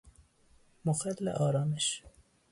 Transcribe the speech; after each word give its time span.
مخل 0.85 1.27
آرامش 1.29 2.03